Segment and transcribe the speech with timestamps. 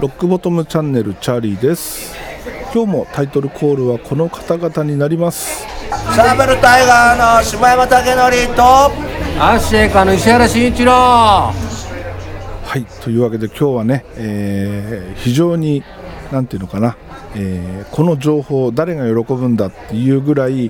[0.01, 2.13] ロックボトムチャンネルチャーリーです。
[2.73, 5.61] 今日もタイトルコールはこの方々になります。
[5.61, 8.61] シャベルタイガーの下山武則と
[9.41, 10.91] アッシェイカの石原慎一郎。
[10.91, 11.53] は
[12.75, 15.81] いというわけで今日はね、えー非常に
[16.33, 16.97] なんていうのかな、
[17.35, 20.69] えーこの情報誰が喜ぶんだっていうぐらい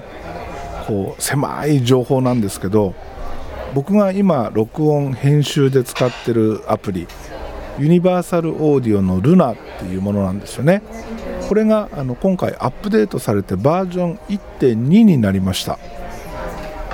[0.85, 2.93] こう狭い情報なんですけど
[3.73, 7.07] 僕が今録音編集で使ってるアプリ
[7.79, 10.83] ユニバーサルオーディオのルナっていうものなんですよね。
[11.47, 15.79] これがあの今回アップデートされてバージョン1.2になりました。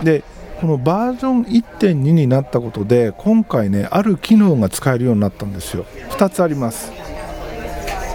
[0.03, 0.23] で
[0.61, 5.85] このバージョン1.2になったことで今回ねある機能が使えるようになったんですよ。
[6.11, 6.91] 2つあります。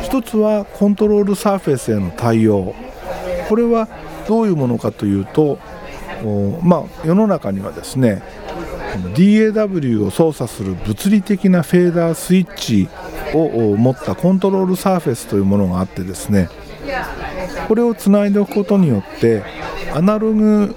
[0.05, 2.75] 1つはコントロールサーフェスへの対応。
[3.49, 3.89] これは
[4.29, 5.59] どういうものかというと
[6.63, 8.23] まあ世の中にはですね
[9.15, 12.89] DAW を操作する物理的なフェーダースイッチ
[13.35, 16.49] を持ったコントロールサーフェスというものがあってですね
[17.69, 19.43] これをつないでおくことによって
[19.93, 20.75] アナログ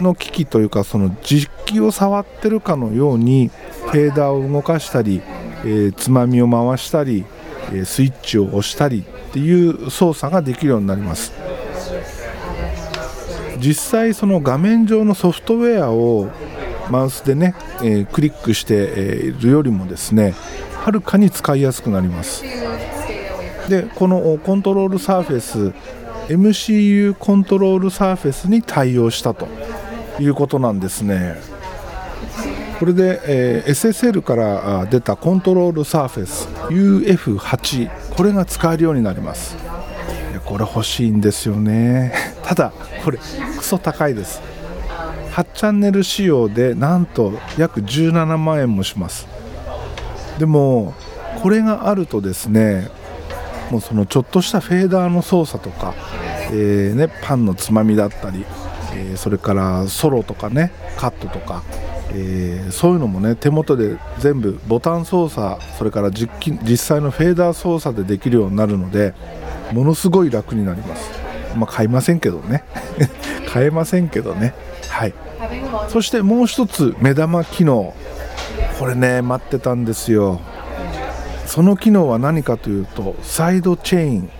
[0.00, 5.20] の機器というかその実機を触ってるかのようにフェーダーを動かしたり、
[5.64, 7.24] えーつまみを回したり、
[7.72, 11.32] えースイッチを押したりっていう操作ができるようになります。
[13.60, 16.28] 実際その画面上のソフトウェアを
[16.90, 20.34] マウスでね、えークリックしているよりもですね
[20.84, 22.42] はるかに使いやすくなります。
[23.68, 25.72] でこのコントロールサーフェス
[26.32, 29.46] MCU コントロールサーフェスに対応したと
[30.18, 31.36] いうことなんですね。
[32.78, 39.56] これで、えー SSL から出たコントロールサーフェス UF8 これが使えるようになります。
[40.44, 42.12] これ欲しいんですよね。
[42.42, 42.72] ただ
[43.04, 43.18] これ
[43.70, 44.42] クソ高いです。
[45.30, 49.28] 8チャンネル仕様でなんと約17万円もします。
[50.40, 50.92] でも
[51.40, 52.88] これがあるとですね
[53.70, 55.94] もうそのちょっとしたフェーダーの操作とか、
[56.50, 58.44] えーね、パンのつまみだったり、
[58.96, 61.62] えーそれからソロとかねカットとか、
[62.12, 69.14] えーそういうのもね手元で全部ボタン操作それから実機実際のフェーダー操作でできるようになるので
[69.72, 71.20] ものすごい楽になります。
[71.56, 72.64] まあ買いませんけどね。
[73.52, 74.54] 買えませんけどね。
[74.88, 75.14] はい。
[75.88, 77.94] そしてもう一つ目玉機能。
[78.78, 80.40] これね待ってたんですよ。
[81.46, 84.30] その機能は何かというとサイドチェーン。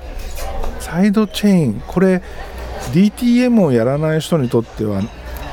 [0.78, 1.82] サイドチェーン。
[1.86, 2.22] これ
[2.92, 5.02] DTM をやらない人にとっては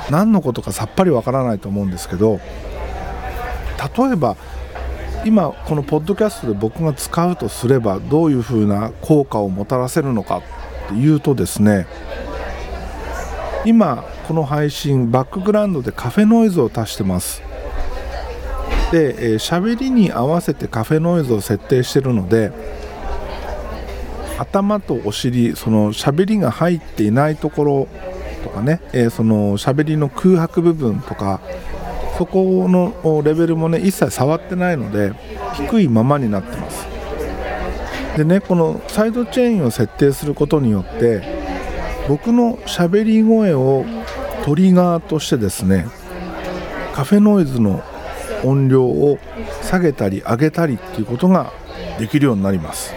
[0.09, 2.39] 何のことかさっぱりわからないと思うんですけど
[3.97, 4.37] 例えば
[5.25, 10.41] 今このポッドキャストで僕が使うとすればどういうふうな効果をもたらせるのかっ
[10.87, 11.85] ていうとですね
[13.67, 17.41] 今この配信バックグラウンドでカフェノイズを足してます。
[18.93, 22.53] で、えー喋りに合わせてカフェノイズを設定してるので
[24.39, 27.87] 頭とお尻その喋りが入っていないところ
[28.45, 31.41] とかね、えーその喋りの空白部分とか
[32.17, 35.11] そこのレベルもね一切触ってないので
[35.55, 36.87] 低いままになってます。
[38.15, 41.36] でねこのサイドチェーンを設定することによって
[42.07, 43.85] 僕の喋り声を
[44.45, 45.87] トリガーとしてですね
[46.93, 47.83] カフェノイズの
[48.43, 49.17] 音量を
[49.61, 51.51] 下げたり上げたりっていうことが
[51.99, 52.93] できるようになります。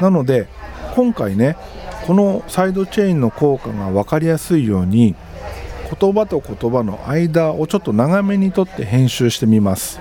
[0.00, 0.48] なので
[0.94, 1.56] 今回ね
[2.06, 5.14] このサイドチェーンの効果が分かりやすいように
[6.00, 10.00] 言葉と言葉の間をちょっと長めにとって編集してみます。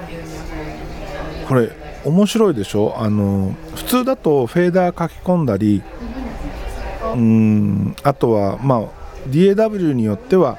[1.48, 1.70] これ
[2.06, 2.96] 面白いでしょ？
[2.98, 5.84] あの普通だとフェーダー書き込んだり
[7.14, 7.96] うん。
[8.04, 8.82] あとはまあ
[9.30, 10.58] DAW によっては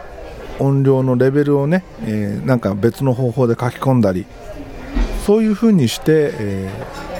[0.58, 4.26] 音量のレベルをね、えーなんか別の方法で書き込んだり
[5.26, 7.10] そういう風にして、えー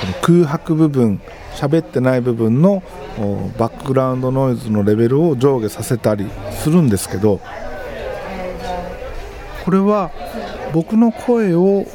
[0.00, 1.20] その空白部分
[1.52, 2.82] 喋ってない部分の
[3.58, 7.38] バックグラウンドノイズのレベルを上下させたりするんですけど
[9.62, 10.10] これは
[10.72, 11.86] 僕の声を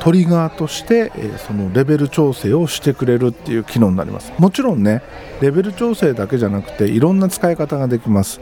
[0.00, 1.12] トリガーとして、
[1.46, 4.32] そのレベル調整をしてくれるっていう機能になります。
[4.38, 5.02] もちろんね
[5.40, 8.40] レベル調整だけじゃなくていろんな使い方ができます。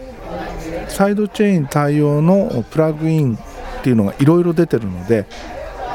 [0.88, 5.26] サイドチェーン対応のプラグインっていうのがいろいろ出てるので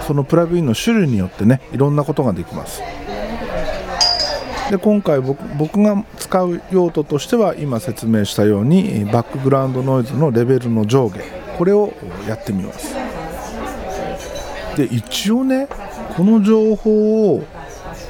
[0.05, 2.81] そのプラグインの種類によってねいろんなことができます。
[4.69, 11.19] で今回僕僕が使う用途としては今説明したようにバックグラウンドノイズのレベルの上下
[11.57, 11.91] これを
[12.27, 13.08] やってみます。
[14.79, 15.67] で一応ね
[16.15, 17.43] この情報を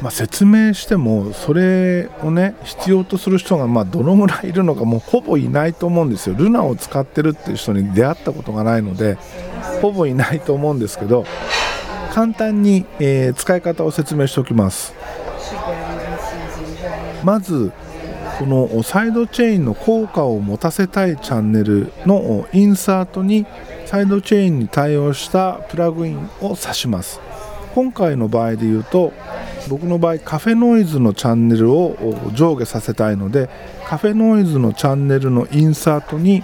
[0.02, 6.36] まあ、説明してもそれをね必要とする人がまどのぐらいいるのかもうほぼいないと思うんですよ。
[6.36, 9.18] ルナを使ってるっていう人に出会ったことがないので
[9.82, 11.26] ほぼいないと思うんですけど
[12.14, 14.94] 簡単に、えー、使い方を説明しておきます。
[17.24, 17.74] まず
[18.40, 23.46] このサイドチェーンの効果を持たせたいチャンネルのインサートに
[23.86, 27.20] サイドチェーンに対応したプラグインを指します。
[27.76, 29.12] 今回の場合で言うと
[29.68, 31.98] 僕の場合カフェノイズのチャンネルを
[32.34, 33.50] 上下させたいので
[33.86, 36.42] カフェノイズのチャンネルのインサートに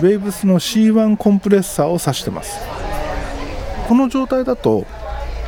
[0.00, 2.58] Waves の C1 コンプレッサーを指してます。
[3.86, 4.84] この状態だと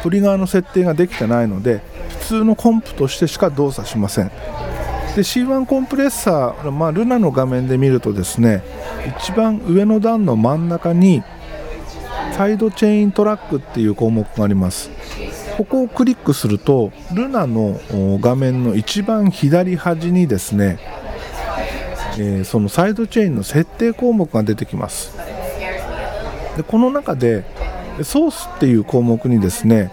[0.05, 4.31] トリガーの設定ができてないので普通のコンプとしてしか動作しません。
[5.15, 8.63] で C1 コンプレッサー、まあ、ルナの画面で見るとですね
[9.19, 11.23] 一番上の段の真ん中に
[12.37, 14.91] サイドチェーントラックっていう項目があります。
[15.59, 17.79] ここをクリックするとルナの
[18.19, 20.79] 画面の一番左端にですね、
[22.19, 25.15] えー、そのサイドチェーンの設定項目が出てきます。
[26.57, 27.45] でこの中で
[28.03, 29.93] ソースっていう項目にですね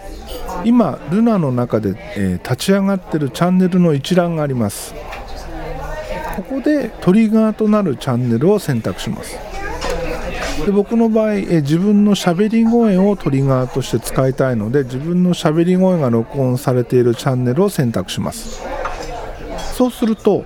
[0.65, 4.93] 今ルナの中で、えー、立ち上がってるチャンネルの一覧があります。
[6.35, 9.37] ここでトリガーとなるチャンネルを選択します。
[10.65, 18.61] で僕の場合、え自分のしゃべり声をトリガーとして使いたいので自分のしゃべり声が録音されているチャンネルを選択します。
[19.73, 20.43] そうすると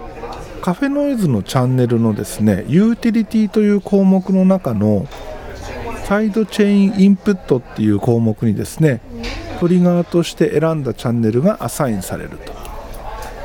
[0.62, 5.08] カフェノイズのチャンネルのですねユーティリティという項目の中の
[6.04, 9.02] サイドチェーンインプットっていう項目にですね
[9.62, 12.52] トリガーとして選んだチャンネルがアサインされると。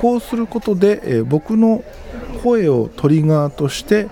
[0.01, 1.85] こうすることで、え僕の
[2.43, 4.09] 声をトリガーとして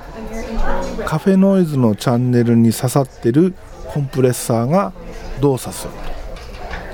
[1.07, 3.55] カフェノイズのチャンネルに刺さってる
[3.87, 4.93] コンプレッサーが
[5.41, 5.93] 動作する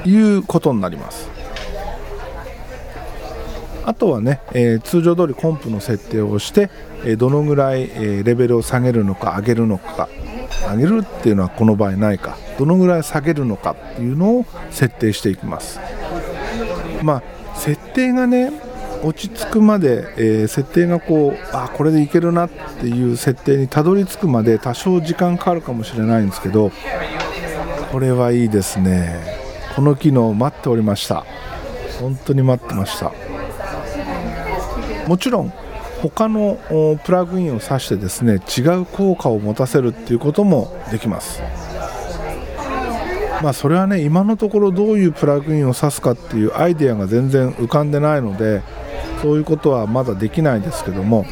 [0.05, 1.29] ということになります。
[3.85, 6.71] あとはね、えー、通常通りコンプの設定をして、
[7.05, 10.09] え、どのぐらい、え、レベルを下げるのか上げるのか
[10.71, 12.37] 上げるっていうのはこの場合ないか。
[12.59, 15.81] どのぐらい下げるのかっていうのを設定していきます。
[17.03, 17.23] まあ
[17.59, 18.53] 設定がね
[19.03, 26.71] 落ち着くまで、えー、設定がこうあこれでいけるなっていう設定にたどり着くまで多少時間かかるかもしれないんですけど
[27.91, 29.41] これはいいですね。
[29.75, 31.25] この機能待っておりました。
[32.01, 33.13] 本当に待ってました。
[35.07, 35.53] もちろん
[36.03, 36.59] 他の
[37.05, 41.43] プラグインを挿してですね違う効果を持たせるっていうこともできます
[43.43, 48.63] まあそれはね今のところどういうプラグインを挿すかっていうアイデアが全然浮かんでないので
[49.23, 51.27] そういうことはまだできないですけども、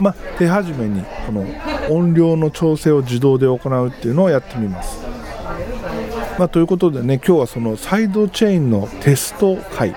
[0.00, 1.46] まあ、手始めにこの
[1.90, 5.07] 音量の調整を自動で行うっていうのをやってみます。
[6.38, 9.94] まあ、ということでね今日はそのサイドチェーンのテスト会 っ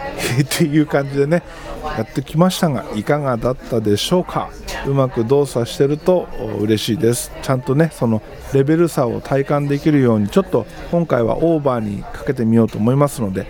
[0.50, 1.44] ていう感じでね
[1.84, 4.50] やってきましたがいかがだったでしょうか？
[4.88, 6.28] うまく動作してると
[6.60, 7.32] 嬉しいです。
[7.44, 8.24] ちゃんとねその
[8.54, 13.46] レベル差を体感できるようにちょっと今回はオーバーにかけてみようと思いますので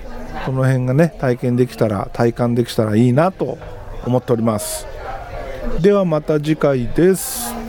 [0.45, 3.57] この辺がね体験できたら体感できたらいいなと
[4.05, 4.85] 思っております。
[5.79, 7.60] ではまた次回です。